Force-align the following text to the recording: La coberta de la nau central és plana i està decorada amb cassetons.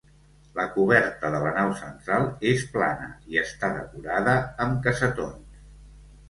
La 0.59 0.63
coberta 0.77 1.29
de 1.35 1.41
la 1.43 1.51
nau 1.57 1.69
central 1.81 2.25
és 2.53 2.63
plana 2.77 3.11
i 3.35 3.39
està 3.43 3.71
decorada 3.77 4.35
amb 4.67 4.83
cassetons. 4.89 5.63